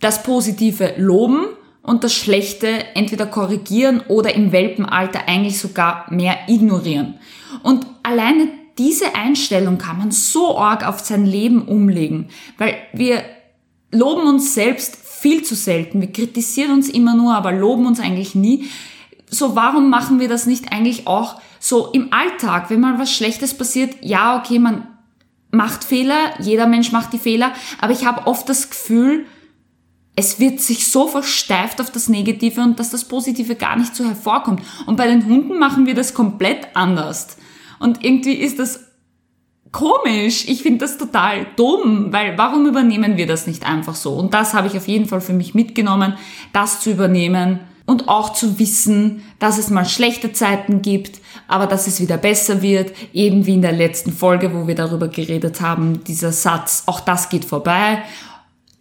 das 0.00 0.22
Positive 0.22 0.94
loben 0.98 1.46
und 1.82 2.04
das 2.04 2.12
Schlechte 2.12 2.94
entweder 2.94 3.24
korrigieren 3.24 4.02
oder 4.08 4.34
im 4.34 4.52
Welpenalter 4.52 5.20
eigentlich 5.26 5.58
sogar 5.58 6.06
mehr 6.10 6.36
ignorieren. 6.46 7.14
Und 7.62 7.86
alleine 8.02 8.48
diese 8.80 9.14
Einstellung 9.14 9.76
kann 9.76 9.98
man 9.98 10.10
so 10.10 10.56
arg 10.56 10.88
auf 10.88 11.00
sein 11.00 11.26
Leben 11.26 11.68
umlegen, 11.68 12.30
weil 12.56 12.76
wir 12.94 13.22
loben 13.92 14.26
uns 14.26 14.54
selbst 14.54 14.96
viel 14.96 15.42
zu 15.42 15.54
selten. 15.54 16.00
Wir 16.00 16.10
kritisieren 16.10 16.72
uns 16.72 16.88
immer 16.88 17.14
nur, 17.14 17.34
aber 17.34 17.52
loben 17.52 17.84
uns 17.84 18.00
eigentlich 18.00 18.34
nie. 18.34 18.70
So, 19.28 19.54
warum 19.54 19.90
machen 19.90 20.18
wir 20.18 20.28
das 20.28 20.46
nicht 20.46 20.72
eigentlich 20.72 21.06
auch 21.06 21.42
so 21.58 21.88
im 21.92 22.10
Alltag? 22.10 22.70
Wenn 22.70 22.80
mal 22.80 22.98
was 22.98 23.12
Schlechtes 23.12 23.52
passiert, 23.52 23.96
ja, 24.00 24.38
okay, 24.38 24.58
man 24.58 24.86
macht 25.50 25.84
Fehler, 25.84 26.30
jeder 26.38 26.66
Mensch 26.66 26.90
macht 26.90 27.12
die 27.12 27.18
Fehler, 27.18 27.52
aber 27.82 27.92
ich 27.92 28.06
habe 28.06 28.26
oft 28.26 28.48
das 28.48 28.70
Gefühl, 28.70 29.26
es 30.16 30.40
wird 30.40 30.58
sich 30.60 30.90
so 30.90 31.06
versteift 31.06 31.82
auf 31.82 31.90
das 31.90 32.08
Negative 32.08 32.62
und 32.62 32.80
dass 32.80 32.88
das 32.88 33.04
Positive 33.04 33.56
gar 33.56 33.76
nicht 33.76 33.94
so 33.94 34.06
hervorkommt. 34.06 34.62
Und 34.86 34.96
bei 34.96 35.06
den 35.06 35.26
Hunden 35.26 35.58
machen 35.58 35.84
wir 35.84 35.94
das 35.94 36.14
komplett 36.14 36.68
anders. 36.74 37.36
Und 37.80 38.04
irgendwie 38.04 38.34
ist 38.34 38.60
das 38.60 38.80
komisch. 39.72 40.44
Ich 40.46 40.62
finde 40.62 40.78
das 40.78 40.98
total 40.98 41.46
dumm, 41.56 42.12
weil 42.12 42.36
warum 42.38 42.66
übernehmen 42.66 43.16
wir 43.16 43.26
das 43.26 43.46
nicht 43.46 43.66
einfach 43.66 43.94
so? 43.94 44.12
Und 44.12 44.34
das 44.34 44.54
habe 44.54 44.68
ich 44.68 44.76
auf 44.76 44.86
jeden 44.86 45.06
Fall 45.06 45.20
für 45.20 45.32
mich 45.32 45.54
mitgenommen, 45.54 46.14
das 46.52 46.80
zu 46.80 46.90
übernehmen 46.90 47.60
und 47.86 48.08
auch 48.08 48.32
zu 48.32 48.58
wissen, 48.58 49.22
dass 49.38 49.58
es 49.58 49.70
mal 49.70 49.84
schlechte 49.84 50.32
Zeiten 50.32 50.82
gibt, 50.82 51.20
aber 51.48 51.66
dass 51.66 51.86
es 51.86 52.00
wieder 52.00 52.18
besser 52.18 52.62
wird, 52.62 52.92
eben 53.12 53.46
wie 53.46 53.54
in 53.54 53.62
der 53.62 53.72
letzten 53.72 54.12
Folge, 54.12 54.54
wo 54.54 54.66
wir 54.66 54.74
darüber 54.74 55.08
geredet 55.08 55.60
haben, 55.60 56.04
dieser 56.04 56.32
Satz, 56.32 56.84
auch 56.86 57.00
das 57.00 57.30
geht 57.30 57.44
vorbei. 57.44 58.02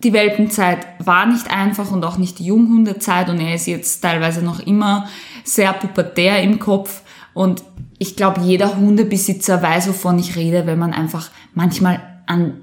Die 0.03 0.13
Welpenzeit 0.13 0.85
war 0.99 1.25
nicht 1.25 1.49
einfach 1.49 1.91
und 1.91 2.05
auch 2.05 2.17
nicht 2.17 2.39
die 2.39 2.45
Junghundezeit 2.45 3.29
und 3.29 3.39
er 3.39 3.55
ist 3.55 3.67
jetzt 3.67 4.01
teilweise 4.01 4.43
noch 4.43 4.59
immer 4.59 5.09
sehr 5.43 5.73
pubertär 5.73 6.41
im 6.43 6.59
Kopf 6.59 7.01
und 7.33 7.63
ich 7.99 8.15
glaube, 8.15 8.41
jeder 8.41 8.77
Hundebesitzer 8.77 9.61
weiß, 9.61 9.89
wovon 9.89 10.17
ich 10.17 10.35
rede, 10.35 10.65
wenn 10.65 10.79
man 10.79 10.93
einfach 10.93 11.29
manchmal 11.53 12.01
an 12.25 12.61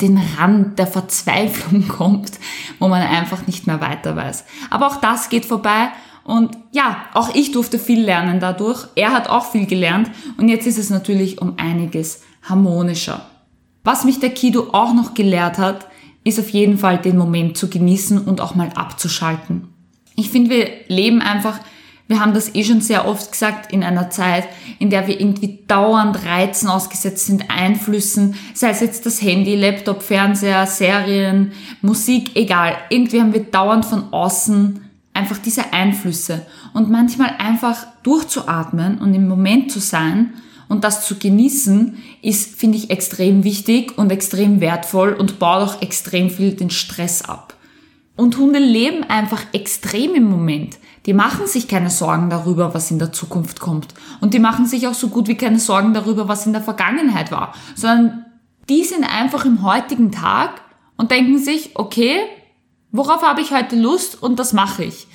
den 0.00 0.18
Rand 0.38 0.78
der 0.78 0.86
Verzweiflung 0.86 1.88
kommt, 1.88 2.32
wo 2.78 2.88
man 2.88 3.02
einfach 3.02 3.46
nicht 3.46 3.66
mehr 3.66 3.80
weiter 3.80 4.14
weiß. 4.14 4.44
Aber 4.70 4.86
auch 4.86 4.96
das 4.96 5.28
geht 5.28 5.44
vorbei 5.44 5.88
und 6.22 6.56
ja, 6.72 7.06
auch 7.14 7.34
ich 7.34 7.52
durfte 7.52 7.78
viel 7.78 8.02
lernen 8.02 8.38
dadurch. 8.38 8.86
Er 8.94 9.12
hat 9.12 9.28
auch 9.28 9.50
viel 9.50 9.66
gelernt 9.66 10.10
und 10.36 10.48
jetzt 10.48 10.66
ist 10.66 10.78
es 10.78 10.90
natürlich 10.90 11.42
um 11.42 11.54
einiges 11.58 12.22
harmonischer. 12.42 13.26
Was 13.82 14.04
mich 14.04 14.20
der 14.20 14.30
Kido 14.30 14.68
auch 14.72 14.94
noch 14.94 15.14
gelehrt 15.14 15.58
hat, 15.58 15.88
ist 16.24 16.38
auf 16.38 16.50
jeden 16.50 16.78
Fall 16.78 16.98
den 16.98 17.16
Moment 17.16 17.56
zu 17.56 17.68
genießen 17.68 18.18
und 18.18 18.40
auch 18.40 18.54
mal 18.54 18.70
abzuschalten. 18.74 19.68
Ich 20.14 20.30
finde, 20.30 20.50
wir 20.50 20.68
leben 20.88 21.20
einfach 21.20 21.58
wir 22.08 22.20
haben 22.20 22.32
das 22.32 22.54
eh 22.54 22.64
schon 22.64 22.80
sehr 22.80 23.06
oft 23.06 23.30
gesagt 23.30 23.70
in 23.70 23.84
einer 23.84 24.08
Zeit, 24.08 24.48
in 24.78 24.88
der 24.88 25.06
wir 25.06 25.20
irgendwie 25.20 25.58
dauernd 25.68 26.24
Reizen 26.24 26.68
ausgesetzt 26.68 27.26
sind, 27.26 27.50
Einflüssen, 27.50 28.34
sei 28.54 28.70
es 28.70 28.80
jetzt 28.80 29.04
das 29.04 29.20
Handy, 29.20 29.54
Laptop, 29.54 30.02
Fernseher, 30.02 30.66
Serien, 30.66 31.52
Musik, 31.82 32.34
egal. 32.34 32.76
Irgendwie 32.88 33.20
haben 33.20 33.34
wir 33.34 33.44
dauernd 33.44 33.84
von 33.84 34.10
außen 34.10 34.80
einfach 35.12 35.36
diese 35.36 35.72
Einflüsse. 35.74 36.46
Und 36.72 36.90
manchmal 36.90 37.34
einfach 37.38 37.86
durchzuatmen 38.02 38.98
und 38.98 39.12
im 39.12 39.28
Moment 39.28 39.70
zu 39.70 39.78
sein 39.78 40.32
und 40.68 40.84
das 40.84 41.06
zu 41.06 41.16
genießen, 41.16 41.98
ist, 42.22 42.58
finde 42.58 42.78
ich, 42.78 42.88
extrem 42.88 43.44
wichtig 43.44 43.98
und 43.98 44.10
extrem 44.10 44.60
wertvoll 44.62 45.12
und 45.12 45.38
baut 45.38 45.62
auch 45.62 45.82
extrem 45.82 46.30
viel 46.30 46.52
den 46.52 46.70
Stress 46.70 47.22
ab. 47.22 47.54
Und 48.18 48.36
Hunde 48.36 48.58
leben 48.58 49.04
einfach 49.04 49.42
extrem 49.52 50.16
im 50.16 50.24
Moment. 50.24 50.76
Die 51.06 51.12
machen 51.12 51.46
sich 51.46 51.68
keine 51.68 51.88
Sorgen 51.88 52.30
darüber, 52.30 52.74
was 52.74 52.90
in 52.90 52.98
der 52.98 53.12
Zukunft 53.12 53.60
kommt. 53.60 53.94
Und 54.20 54.34
die 54.34 54.40
machen 54.40 54.66
sich 54.66 54.88
auch 54.88 54.94
so 54.94 55.06
gut 55.06 55.28
wie 55.28 55.36
keine 55.36 55.60
Sorgen 55.60 55.94
darüber, 55.94 56.26
was 56.26 56.44
in 56.44 56.52
der 56.52 56.60
Vergangenheit 56.60 57.30
war. 57.30 57.54
Sondern 57.76 58.26
die 58.68 58.82
sind 58.82 59.04
einfach 59.04 59.44
im 59.44 59.62
heutigen 59.62 60.10
Tag 60.10 60.60
und 60.96 61.12
denken 61.12 61.38
sich, 61.38 61.70
okay, 61.76 62.16
worauf 62.90 63.22
habe 63.22 63.40
ich 63.40 63.52
heute 63.52 63.76
Lust 63.76 64.20
und 64.20 64.40
das 64.40 64.52
mache 64.52 64.82
ich. 64.82 65.06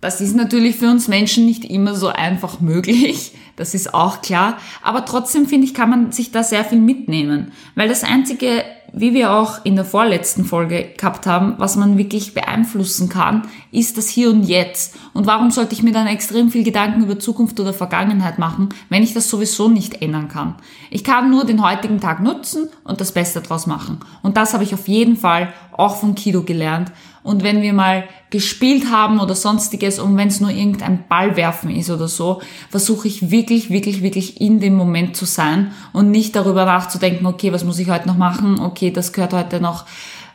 Das 0.00 0.20
ist 0.20 0.36
natürlich 0.36 0.76
für 0.76 0.88
uns 0.88 1.08
Menschen 1.08 1.46
nicht 1.46 1.64
immer 1.64 1.96
so 1.96 2.06
einfach 2.06 2.60
möglich, 2.60 3.32
das 3.56 3.74
ist 3.74 3.94
auch 3.94 4.22
klar, 4.22 4.58
aber 4.80 5.04
trotzdem 5.04 5.46
finde 5.46 5.66
ich, 5.66 5.74
kann 5.74 5.90
man 5.90 6.12
sich 6.12 6.30
da 6.30 6.44
sehr 6.44 6.64
viel 6.64 6.78
mitnehmen, 6.78 7.50
weil 7.74 7.88
das 7.88 8.04
einzige 8.04 8.64
wie 8.96 9.12
wir 9.12 9.32
auch 9.32 9.64
in 9.64 9.74
der 9.74 9.84
vorletzten 9.84 10.44
Folge 10.44 10.92
gehabt 10.96 11.26
haben, 11.26 11.54
was 11.58 11.76
man 11.76 11.98
wirklich 11.98 12.32
beeinflussen 12.32 13.08
kann, 13.08 13.42
ist 13.72 13.98
das 13.98 14.08
Hier 14.08 14.30
und 14.30 14.44
Jetzt. 14.44 14.96
Und 15.12 15.26
warum 15.26 15.50
sollte 15.50 15.74
ich 15.74 15.82
mir 15.82 15.92
dann 15.92 16.06
extrem 16.06 16.50
viel 16.50 16.62
Gedanken 16.62 17.02
über 17.02 17.18
Zukunft 17.18 17.58
oder 17.58 17.72
Vergangenheit 17.72 18.38
machen, 18.38 18.68
wenn 18.88 19.02
ich 19.02 19.12
das 19.12 19.28
sowieso 19.28 19.68
nicht 19.68 20.00
ändern 20.00 20.28
kann? 20.28 20.54
Ich 20.90 21.02
kann 21.02 21.30
nur 21.30 21.44
den 21.44 21.64
heutigen 21.64 22.00
Tag 22.00 22.22
nutzen 22.22 22.68
und 22.84 23.00
das 23.00 23.12
Beste 23.12 23.40
daraus 23.40 23.66
machen. 23.66 23.98
Und 24.22 24.36
das 24.36 24.54
habe 24.54 24.62
ich 24.62 24.74
auf 24.74 24.86
jeden 24.86 25.16
Fall 25.16 25.52
auch 25.72 25.96
von 25.96 26.14
Kido 26.14 26.42
gelernt. 26.42 26.92
Und 27.24 27.42
wenn 27.42 27.62
wir 27.62 27.72
mal 27.72 28.04
gespielt 28.28 28.90
haben 28.92 29.18
oder 29.18 29.34
sonstiges 29.34 29.98
und 29.98 30.16
wenn 30.18 30.28
es 30.28 30.40
nur 30.40 30.50
irgendein 30.50 31.04
Ball 31.08 31.36
werfen 31.36 31.70
ist 31.70 31.88
oder 31.90 32.06
so, 32.06 32.42
versuche 32.68 33.08
ich 33.08 33.30
wirklich, 33.30 33.70
wirklich, 33.70 34.02
wirklich 34.02 34.42
in 34.42 34.60
dem 34.60 34.74
Moment 34.74 35.16
zu 35.16 35.24
sein 35.24 35.72
und 35.94 36.10
nicht 36.10 36.36
darüber 36.36 36.66
nachzudenken, 36.66 37.24
okay, 37.24 37.50
was 37.50 37.64
muss 37.64 37.78
ich 37.78 37.88
heute 37.88 38.08
noch 38.08 38.18
machen? 38.18 38.60
Okay, 38.60 38.83
das 38.92 39.12
gehört 39.12 39.32
heute 39.32 39.60
noch 39.60 39.84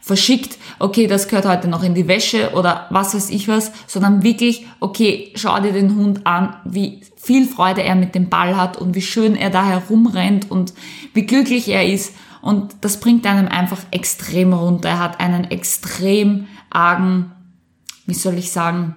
verschickt, 0.01 0.58
okay, 0.79 1.08
das 1.08 1.27
gehört 1.27 1.46
heute 1.46 1.68
noch 1.68 1.84
in 1.84 1.94
die 1.94 2.08
Wäsche 2.08 2.51
oder 2.53 2.88
was 2.89 3.13
weiß 3.13 3.29
ich 3.29 3.48
was, 3.48 3.72
sondern 3.86 4.24
wirklich, 4.24 4.65
okay, 4.79 5.32
schau 5.36 5.60
dir 5.60 5.72
den 5.72 5.96
Hund 5.96 6.25
an, 6.25 6.56
wie 6.65 7.01
viel 7.15 7.48
Freude 7.48 7.84
er 7.84 7.96
mit 7.96 8.15
dem 8.15 8.29
Ball 8.29 8.58
hat 8.58 8.77
und 8.77 8.96
wie 8.96 9.01
schön 9.01 9.36
er 9.36 9.50
da 9.50 9.65
herumrennt 9.65 10.50
und 10.50 10.74
wie 11.13 11.25
glücklich 11.25 11.68
er 11.68 11.86
ist. 11.86 12.15
Und 12.41 12.75
das 12.82 13.00
bringt 13.00 13.25
einem 13.27 13.48
einfach 13.48 13.79
extrem 13.91 14.53
runter. 14.53 14.89
Er 14.89 15.00
hat 15.00 15.20
einen 15.20 15.51
extrem 15.51 16.48
argen, 16.70 17.32
wie 18.06 18.13
soll 18.13 18.38
ich 18.38 18.51
sagen, 18.51 18.96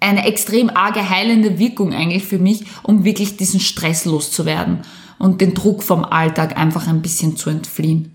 eine 0.00 0.26
extrem 0.26 0.68
arge 0.68 1.08
heilende 1.08 1.58
Wirkung 1.58 1.94
eigentlich 1.94 2.24
für 2.24 2.38
mich, 2.38 2.64
um 2.82 3.04
wirklich 3.04 3.36
diesen 3.36 3.60
Stress 3.60 4.04
loszuwerden 4.04 4.80
und 5.18 5.40
den 5.40 5.54
Druck 5.54 5.84
vom 5.84 6.04
Alltag 6.04 6.58
einfach 6.58 6.88
ein 6.88 7.02
bisschen 7.02 7.36
zu 7.36 7.48
entfliehen. 7.48 8.11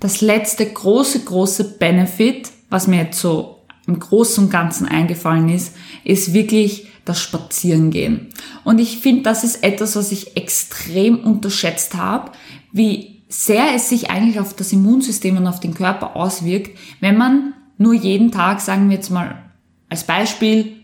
Das 0.00 0.20
letzte 0.20 0.64
große, 0.66 1.24
große 1.24 1.64
Benefit, 1.78 2.50
was 2.70 2.86
mir 2.86 3.02
jetzt 3.04 3.20
so 3.20 3.62
im 3.86 3.98
Großen 3.98 4.44
und 4.44 4.50
Ganzen 4.50 4.86
eingefallen 4.86 5.48
ist, 5.48 5.74
ist 6.04 6.32
wirklich 6.32 6.88
das 7.04 7.20
Spazierengehen. 7.20 8.28
Und 8.64 8.78
ich 8.78 8.98
finde, 8.98 9.22
das 9.22 9.44
ist 9.44 9.64
etwas, 9.64 9.96
was 9.96 10.12
ich 10.12 10.36
extrem 10.36 11.20
unterschätzt 11.24 11.94
habe, 11.94 12.32
wie 12.70 13.22
sehr 13.28 13.74
es 13.74 13.88
sich 13.88 14.10
eigentlich 14.10 14.40
auf 14.40 14.54
das 14.54 14.72
Immunsystem 14.72 15.36
und 15.36 15.46
auf 15.46 15.60
den 15.60 15.74
Körper 15.74 16.16
auswirkt, 16.16 16.78
wenn 17.00 17.16
man 17.16 17.54
nur 17.78 17.94
jeden 17.94 18.30
Tag, 18.30 18.60
sagen 18.60 18.88
wir 18.88 18.96
jetzt 18.96 19.10
mal 19.10 19.42
als 19.88 20.04
Beispiel, 20.04 20.76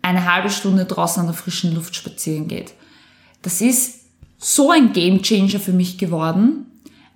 eine 0.00 0.30
halbe 0.32 0.50
Stunde 0.50 0.84
draußen 0.84 1.20
an 1.20 1.26
der 1.26 1.34
frischen 1.34 1.74
Luft 1.74 1.94
spazieren 1.94 2.48
geht. 2.48 2.72
Das 3.42 3.60
ist 3.60 4.00
so 4.38 4.70
ein 4.70 4.92
Gamechanger 4.92 5.60
für 5.60 5.72
mich 5.72 5.98
geworden, 5.98 6.66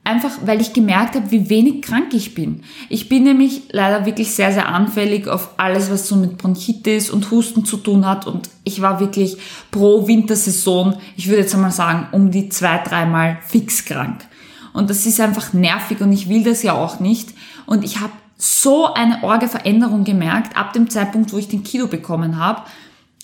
einfach 0.07 0.31
weil 0.45 0.61
ich 0.61 0.73
gemerkt 0.73 1.17
habe, 1.17 1.31
wie 1.31 1.51
wenig 1.51 1.83
krank 1.83 2.15
ich 2.15 2.35
bin. 2.35 2.63
Ich 2.89 3.09
bin 3.09 3.25
nämlich 3.25 3.63
leider 3.73 4.07
wirklich 4.07 4.35
sehr, 4.35 4.53
sehr 4.53 4.69
anfällig 4.69 5.29
auf 5.29 5.51
alles, 5.59 5.91
was 5.91 6.09
so 6.09 6.17
mit 6.17 6.39
Bronchitis 6.39 7.11
und 7.11 7.31
Husten 7.31 7.65
zu 7.65 7.77
tun 7.77 8.07
hat 8.07 8.27
und 8.27 8.49
ich 8.65 8.81
war 8.81 9.01
wirklich 9.01 9.37
pro 9.71 10.07
Wintersaison, 10.07 10.97
ich 11.17 11.29
würde 11.29 11.43
jetzt 11.43 11.55
einmal 11.55 11.73
sagen, 11.73 12.09
um 12.13 12.31
die 12.31 12.49
zwei, 12.49 12.79
dreimal 12.79 13.39
fix 13.47 13.85
krank. 13.85 14.27
Und 14.73 14.91
das 14.91 15.07
ist 15.07 15.21
einfach 15.21 15.53
nervig 15.53 16.01
und 16.01 16.13
ich 16.13 16.29
will 16.29 16.45
das 16.45 16.63
ja 16.63 16.75
auch 16.75 17.01
nicht. 17.01 17.31
Und 17.65 17.83
ich 17.83 18.01
habe 18.01 18.13
so 18.37 18.93
eine 18.93 19.23
orge 19.23 19.49
Veränderung 19.49 20.05
gemerkt 20.05 20.57
ab 20.57 20.73
dem 20.73 20.91
Zeitpunkt, 20.91 21.33
wo 21.33 21.39
ich 21.39 21.49
den 21.49 21.65
Kilo 21.65 21.87
bekommen 21.87 22.37
habe. 22.37 22.63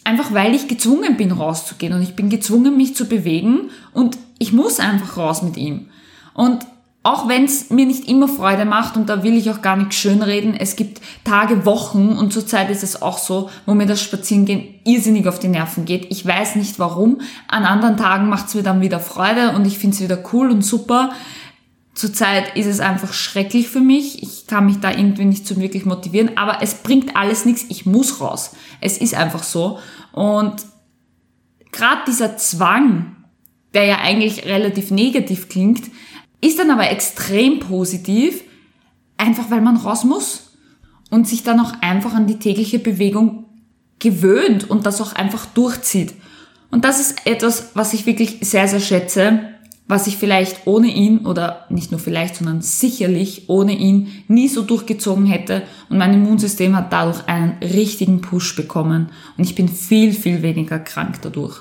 Einfach 0.04 0.32
weil 0.32 0.54
ich 0.54 0.66
gezwungen 0.66 1.16
bin, 1.16 1.30
rauszugehen 1.30 1.92
und 1.92 2.02
ich 2.02 2.16
bin 2.16 2.30
gezwungen, 2.30 2.76
mich 2.76 2.96
zu 2.96 3.04
bewegen 3.04 3.70
und 3.92 4.18
ich 4.38 4.52
muss 4.52 4.80
einfach 4.80 5.16
raus 5.16 5.42
mit 5.42 5.56
ihm. 5.56 5.88
Und 6.34 6.66
auch 7.04 7.28
wenn 7.28 7.44
es 7.44 7.70
mir 7.70 7.86
nicht 7.86 8.08
immer 8.08 8.28
Freude 8.28 8.64
macht 8.64 8.96
und 8.96 9.08
da 9.08 9.24
will 9.24 9.36
ich 9.36 9.50
auch 9.50 9.60
gar 9.60 9.76
nicht 9.76 9.92
schönreden, 9.94 10.54
es 10.54 10.76
gibt 10.76 11.00
Tage, 11.24 11.66
Wochen 11.66 12.10
und 12.10 12.32
zurzeit 12.32 12.70
ist 12.70 12.84
es 12.84 13.02
auch 13.02 13.18
so, 13.18 13.50
wo 13.66 13.74
mir 13.74 13.86
das 13.86 14.00
Spazierengehen 14.00 14.74
irrsinnig 14.84 15.26
auf 15.26 15.40
die 15.40 15.48
Nerven 15.48 15.84
geht. 15.84 16.06
Ich 16.10 16.24
weiß 16.24 16.54
nicht 16.54 16.78
warum. 16.78 17.20
An 17.48 17.64
anderen 17.64 17.96
Tagen 17.96 18.28
macht 18.28 18.48
es 18.48 18.54
mir 18.54 18.62
dann 18.62 18.80
wieder 18.80 19.00
Freude 19.00 19.50
und 19.50 19.66
ich 19.66 19.78
finde 19.78 19.96
es 19.96 20.02
wieder 20.02 20.22
cool 20.32 20.50
und 20.50 20.62
super. 20.62 21.10
Zurzeit 21.94 22.56
ist 22.56 22.66
es 22.66 22.80
einfach 22.80 23.12
schrecklich 23.12 23.68
für 23.68 23.80
mich. 23.80 24.22
Ich 24.22 24.46
kann 24.46 24.66
mich 24.66 24.78
da 24.80 24.90
irgendwie 24.90 25.24
nicht 25.24 25.46
so 25.46 25.56
wirklich 25.56 25.84
motivieren, 25.84 26.36
aber 26.36 26.62
es 26.62 26.74
bringt 26.74 27.16
alles 27.16 27.44
nichts. 27.44 27.66
Ich 27.68 27.84
muss 27.84 28.20
raus. 28.20 28.52
Es 28.80 28.96
ist 28.96 29.14
einfach 29.14 29.42
so. 29.42 29.78
Und 30.12 30.56
gerade 31.72 32.02
dieser 32.06 32.36
Zwang, 32.36 33.16
der 33.74 33.84
ja 33.86 33.98
eigentlich 33.98 34.46
relativ 34.46 34.90
negativ 34.90 35.48
klingt, 35.48 35.82
ist 36.42 36.58
dann 36.58 36.70
aber 36.70 36.90
extrem 36.90 37.60
positiv, 37.60 38.42
einfach 39.16 39.50
weil 39.50 39.62
man 39.62 39.78
raus 39.78 40.04
muss 40.04 40.52
und 41.10 41.26
sich 41.26 41.42
dann 41.42 41.60
auch 41.60 41.72
einfach 41.80 42.12
an 42.12 42.26
die 42.26 42.38
tägliche 42.38 42.78
Bewegung 42.78 43.46
gewöhnt 43.98 44.68
und 44.68 44.84
das 44.84 45.00
auch 45.00 45.14
einfach 45.14 45.46
durchzieht. 45.46 46.12
Und 46.70 46.84
das 46.84 47.00
ist 47.00 47.26
etwas, 47.26 47.70
was 47.74 47.94
ich 47.94 48.04
wirklich 48.04 48.38
sehr, 48.42 48.68
sehr 48.68 48.80
schätze 48.80 49.52
was 49.92 50.06
ich 50.06 50.16
vielleicht 50.16 50.66
ohne 50.66 50.88
ihn 50.88 51.26
oder 51.26 51.66
nicht 51.68 51.90
nur 51.90 52.00
vielleicht, 52.00 52.36
sondern 52.36 52.62
sicherlich 52.62 53.48
ohne 53.48 53.76
ihn 53.76 54.24
nie 54.26 54.48
so 54.48 54.62
durchgezogen 54.62 55.26
hätte 55.26 55.62
und 55.90 55.98
mein 55.98 56.14
Immunsystem 56.14 56.74
hat 56.76 56.92
dadurch 56.92 57.28
einen 57.28 57.58
richtigen 57.62 58.20
Push 58.20 58.56
bekommen 58.56 59.10
und 59.36 59.44
ich 59.44 59.54
bin 59.54 59.68
viel, 59.68 60.12
viel 60.12 60.42
weniger 60.42 60.78
krank 60.78 61.18
dadurch. 61.22 61.60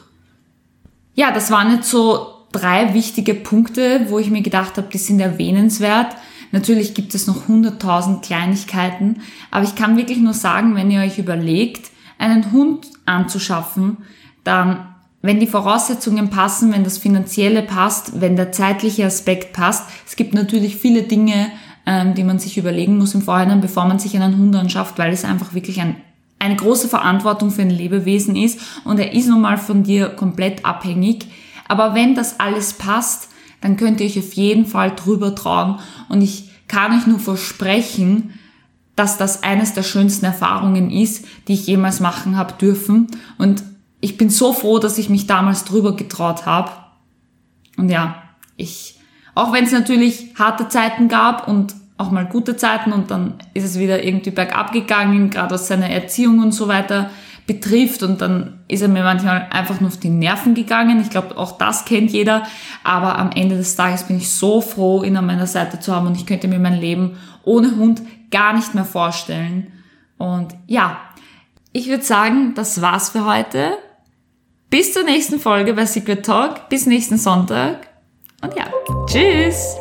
Ja, 1.14 1.32
das 1.34 1.52
waren 1.52 1.76
jetzt 1.76 1.90
so 1.90 2.31
drei 2.52 2.94
wichtige 2.94 3.34
Punkte, 3.34 4.08
wo 4.10 4.20
ich 4.20 4.30
mir 4.30 4.42
gedacht 4.42 4.78
habe, 4.78 4.88
die 4.92 4.98
sind 4.98 5.20
erwähnenswert. 5.20 6.16
Natürlich 6.52 6.94
gibt 6.94 7.16
es 7.16 7.28
noch 7.28 7.48
hunderttausend 7.48 8.24
Kleinigkeiten, 8.24 9.22
aber 9.52 9.64
ich 9.64 9.76
kann 9.76 9.98
wirklich 9.98 10.20
nur 10.20 10.34
sagen, 10.34 10.76
wenn 10.76 10.92
ihr 10.92 11.02
euch 11.02 11.18
überlegt, 11.18 11.92
einen 12.18 12.52
Hund 12.52 12.88
anzuschaffen, 13.06 13.98
dann 14.44 14.88
wenn 15.22 15.40
die 15.40 15.48
Voraussetzungen 15.48 16.30
passen, 16.30 16.74
wenn 16.74 16.84
das 16.84 16.98
Finanzielle 16.98 17.62
passt, 17.62 18.22
wenn 18.22 18.36
der 18.36 18.52
zeitliche 18.52 19.06
Aspekt 19.06 19.54
passt. 19.54 19.88
Es 20.08 20.16
gibt 20.16 20.34
natürlich 20.34 20.78
viele 20.78 21.04
Dinge, 21.04 21.52
ähm, 21.86 22.16
die 22.16 22.24
man 22.24 22.40
sich 22.40 22.58
überlegen 22.58 22.98
muss 22.98 23.14
im 23.14 23.22
Vorhinein, 23.22 23.62
bevor 23.62 23.86
man 23.86 24.00
sich 24.00 24.16
einen 24.16 24.38
Hund 24.38 24.56
anschafft, 24.56 24.98
weil 24.98 25.14
es 25.14 25.24
einfach 25.24 25.54
wirklich 25.54 25.80
ein, 25.80 25.96
eine 26.40 26.56
große 26.56 26.88
Verantwortung 26.88 27.52
für 27.52 27.62
ein 27.62 27.70
Lebewesen 27.70 28.36
ist 28.36 28.60
und 28.84 29.00
er 29.00 29.14
ist 29.14 29.28
nun 29.28 29.42
mal 29.42 29.58
von 29.58 29.84
dir 29.84 30.10
komplett 30.10 30.66
abhängig. 30.66 31.28
Aber 31.72 31.96
wenn 31.96 32.16
das 32.16 32.42
alles 32.42 32.74
passt, 32.74 33.30
dann 33.62 33.78
könnt 33.78 34.02
ihr 34.02 34.08
euch 34.08 34.20
auf 34.20 34.34
jeden 34.34 34.66
Fall 34.66 34.94
drüber 34.94 35.34
trauen 35.36 35.80
und 36.10 36.22
ich 36.22 36.50
kann 36.68 36.92
euch 37.00 37.08
nur 37.08 37.18
versprechen, 37.18 38.38
dass 38.98 39.18
das 39.18 39.44
eines 39.44 39.74
der 39.74 39.84
schönsten 39.84 40.26
Erfahrungen 40.26 40.92
ist, 40.92 41.26
die 41.48 41.54
ich 41.54 41.68
jemals 41.68 42.02
machen 42.02 42.36
habe 42.36 42.56
dürfen 42.60 43.08
und 43.38 43.64
ich 44.02 44.18
bin 44.18 44.30
so 44.30 44.52
froh, 44.52 44.80
dass 44.80 44.98
ich 44.98 45.08
mich 45.08 45.28
damals 45.28 45.64
drüber 45.64 45.96
getraut 45.96 46.46
habe. 46.46 46.72
Und 47.78 47.88
ja, 47.88 48.22
ich, 48.58 49.00
auch 49.34 49.54
wenn 49.54 49.64
es 49.64 49.72
natürlich 49.72 50.34
harte 50.38 50.68
Zeiten 50.68 51.08
gab 51.08 51.48
und 51.48 51.74
auch 51.98 52.12
mal 52.12 52.26
gute 52.26 52.58
Zeiten 52.58 52.92
und 52.92 53.12
dann 53.12 53.36
ist 53.54 53.64
es 53.64 53.80
wieder 53.80 54.04
irgendwie 54.04 54.32
bergab 54.32 54.74
gegangen, 54.74 55.30
gerade 55.30 55.54
was 55.54 55.70
seine 55.70 55.90
Erziehung 55.90 56.40
und 56.40 56.52
so 56.52 56.68
weiter 56.68 57.12
betrifft 57.54 58.04
und 58.04 58.22
dann 58.22 58.60
ist 58.68 58.82
er 58.82 58.88
mir 58.88 59.04
manchmal 59.04 59.48
einfach 59.52 59.80
nur 59.82 59.90
auf 59.90 60.00
die 60.00 60.10
Nerven 60.10 60.54
gegangen. 60.54 61.02
Ich 61.02 61.10
glaube, 61.10 61.38
auch 61.38 61.58
das 61.58 61.86
kennt 61.86 62.12
jeder, 62.12 62.44
aber 62.84 63.18
am 63.18 63.32
Ende 63.32 63.58
des 63.58 63.76
Tages 63.76 64.04
bin 64.04 64.18
ich 64.18 64.30
so 64.30 64.62
froh, 64.62 65.04
ihn 65.04 65.18
an 65.18 65.26
meiner 65.26 65.48
Seite 65.48 65.80
zu 65.80 65.94
haben 65.94 66.08
und 66.08 66.16
ich 66.16 66.26
könnte 66.26 66.48
mir 66.48 66.60
mein 66.60 66.80
Leben 66.80 67.18
ohne 67.44 67.76
Hund 67.76 68.02
gar 68.32 68.54
nicht 68.54 68.74
mehr 68.74 68.86
vorstellen. 68.86 69.68
Und 70.18 70.56
ja, 70.68 70.98
ich 71.74 71.88
würde 71.88 72.04
sagen, 72.04 72.54
das 72.56 72.82
war's 72.82 73.10
für 73.10 73.26
heute. 73.26 73.78
Bis 74.70 74.94
zur 74.94 75.04
nächsten 75.04 75.40
Folge 75.40 75.74
bei 75.74 75.86
Secret 75.86 76.26
Talk. 76.26 76.70
Bis 76.70 76.86
nächsten 76.86 77.18
Sonntag. 77.18 77.88
Und 78.42 78.56
ja, 78.56 78.66
tschüss! 79.08 79.76